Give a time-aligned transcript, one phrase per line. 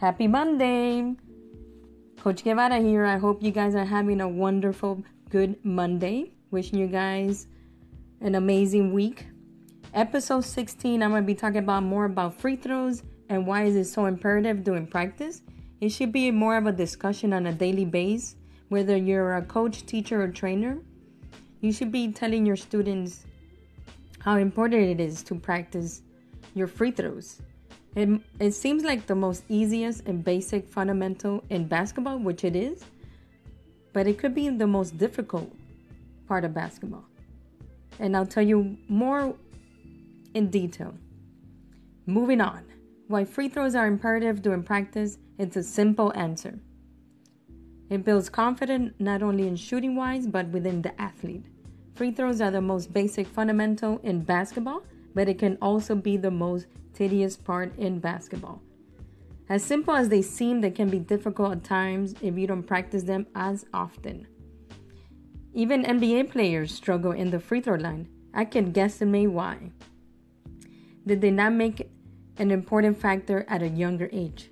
[0.00, 1.14] Happy Monday!
[2.20, 3.04] Coach Guevara here.
[3.04, 6.32] I hope you guys are having a wonderful, good Monday.
[6.50, 7.48] Wishing you guys
[8.22, 9.26] an amazing week.
[9.92, 13.76] Episode 16, I'm going to be talking about more about free throws and why is
[13.76, 15.42] it so imperative during practice.
[15.82, 18.36] It should be more of a discussion on a daily basis,
[18.70, 20.78] whether you're a coach, teacher, or trainer.
[21.60, 23.26] You should be telling your students
[24.20, 26.00] how important it is to practice
[26.54, 27.42] your free throws.
[27.94, 32.84] It, it seems like the most easiest and basic fundamental in basketball, which it is,
[33.92, 35.52] but it could be the most difficult
[36.28, 37.04] part of basketball.
[37.98, 39.34] And I'll tell you more
[40.34, 40.94] in detail.
[42.06, 42.64] Moving on.
[43.08, 46.58] Why free throws are imperative during practice, it's a simple answer.
[47.88, 51.44] It builds confidence not only in shooting wise, but within the athlete.
[51.96, 54.84] Free throws are the most basic fundamental in basketball,
[55.14, 58.60] but it can also be the most tedious part in basketball.
[59.48, 63.02] As simple as they seem, they can be difficult at times if you don't practice
[63.02, 64.26] them as often.
[65.52, 68.08] Even NBA players struggle in the free throw line.
[68.32, 69.72] I can guesstimate why.
[71.04, 71.90] Did they not make it
[72.38, 74.50] an important factor at a younger age?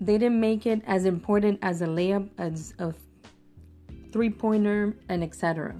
[0.00, 2.94] They didn't make it as important as a layup, as a
[4.12, 5.76] three pointer, and etc.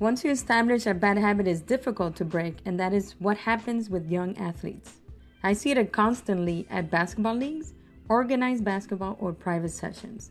[0.00, 3.90] Once you establish a bad habit is difficult to break, and that is what happens
[3.90, 4.94] with young athletes.
[5.42, 7.74] I see it constantly at basketball leagues,
[8.08, 10.30] organized basketball, or private sessions.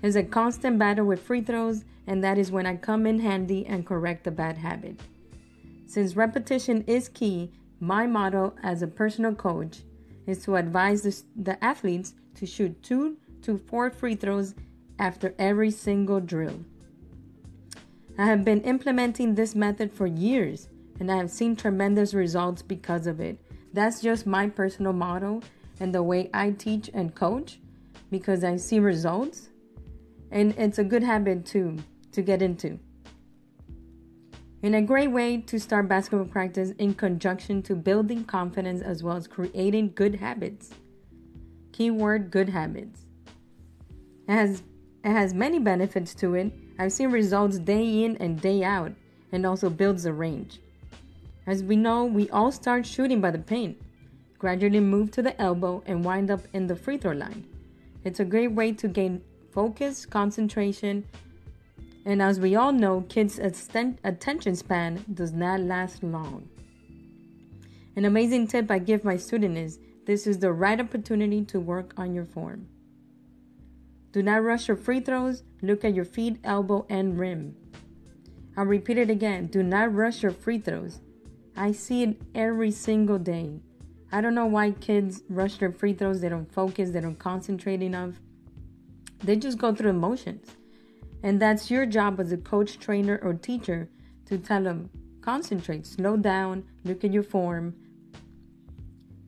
[0.00, 3.66] There's a constant battle with free throws, and that is when I come in handy
[3.66, 4.98] and correct the bad habit.
[5.86, 9.82] Since repetition is key, my motto as a personal coach
[10.26, 14.54] is to advise the athletes to shoot two to four free throws
[14.98, 16.64] after every single drill.
[18.16, 20.68] I have been implementing this method for years
[21.00, 23.40] and I have seen tremendous results because of it.
[23.72, 25.42] That's just my personal motto
[25.80, 27.58] and the way I teach and coach
[28.10, 29.48] because I see results
[30.30, 31.78] and it's a good habit too
[32.12, 32.78] to get into.
[34.62, 39.16] And a great way to start basketball practice in conjunction to building confidence as well
[39.16, 40.70] as creating good habits.
[41.72, 43.04] Keyword good habits.
[44.28, 44.62] It has
[45.04, 46.52] it has many benefits to it.
[46.78, 48.92] I've seen results day in and day out
[49.32, 50.60] and also builds the range.
[51.46, 53.80] As we know, we all start shooting by the paint,
[54.38, 57.46] gradually move to the elbow and wind up in the free throw line.
[58.02, 61.04] It's a great way to gain focus, concentration,
[62.04, 66.48] and as we all know, kids' attention span does not last long.
[67.96, 71.94] An amazing tip I give my student is this is the right opportunity to work
[71.96, 72.68] on your form.
[74.14, 75.42] Do not rush your free throws.
[75.60, 77.56] Look at your feet, elbow, and rim.
[78.56, 79.46] I'll repeat it again.
[79.46, 81.00] Do not rush your free throws.
[81.56, 83.58] I see it every single day.
[84.12, 86.20] I don't know why kids rush their free throws.
[86.20, 88.14] They don't focus, they don't concentrate enough.
[89.24, 90.46] They just go through emotions.
[91.24, 93.88] And that's your job as a coach, trainer, or teacher
[94.26, 94.90] to tell them
[95.22, 97.74] concentrate, slow down, look at your form.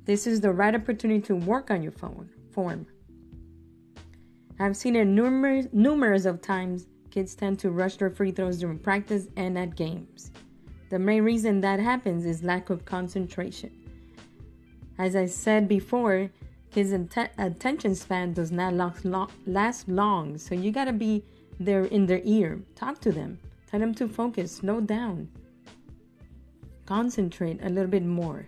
[0.04, 2.86] This is the right opportunity to work on your phone, form.
[4.58, 6.86] I've seen it numerous, numerous of times.
[7.10, 10.30] Kids tend to rush their free throws during practice and at games.
[10.90, 13.70] The main reason that happens is lack of concentration.
[14.98, 16.30] As I said before,
[16.70, 16.92] kids'
[17.38, 18.74] attention span does not
[19.46, 21.24] last long, so you gotta be
[21.58, 22.60] they're in their ear.
[22.74, 23.38] Talk to them.
[23.66, 24.52] Tell them to focus.
[24.52, 25.28] Slow down.
[26.84, 28.46] Concentrate a little bit more.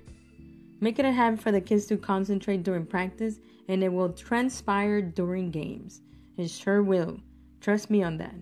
[0.80, 5.02] Make it a habit for the kids to concentrate during practice, and it will transpire
[5.02, 6.00] during games.
[6.36, 7.20] It sure will.
[7.60, 8.34] Trust me on that.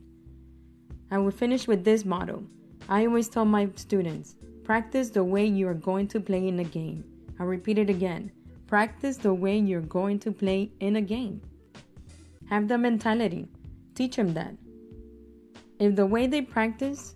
[1.10, 2.44] I will finish with this motto.
[2.88, 6.64] I always tell my students practice the way you are going to play in a
[6.64, 7.04] game.
[7.38, 8.32] I'll repeat it again.
[8.66, 11.40] Practice the way you're going to play in a game.
[12.48, 13.48] Have the mentality.
[13.94, 14.54] Teach them that.
[15.78, 17.14] If the way they practice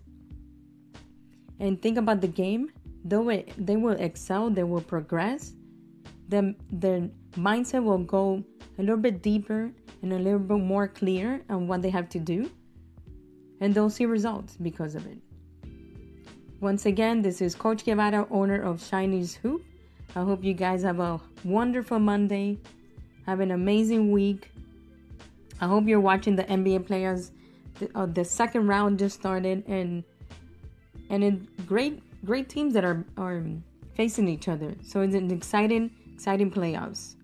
[1.59, 2.70] and think about the game,
[3.04, 5.54] they they will excel, they will progress,
[6.29, 8.43] then their mindset will go
[8.79, 9.71] a little bit deeper
[10.03, 12.50] and a little bit more clear on what they have to do,
[13.61, 15.19] and they'll see results because of it.
[16.61, 19.65] Once again, this is Coach Guevara, owner of Chinese Hoop.
[20.15, 22.59] I hope you guys have a wonderful Monday.
[23.27, 24.50] Have an amazing week.
[25.61, 27.32] I hope you're watching the NBA players.
[27.79, 30.05] The, uh, the second round just started, and
[31.09, 33.44] and great great teams that are are
[33.94, 34.75] facing each other.
[34.82, 37.17] So it's an exciting exciting playoffs.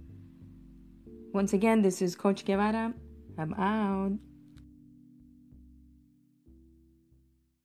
[1.37, 2.95] Once again, this is Coach Guevara.
[3.37, 4.13] I'm out.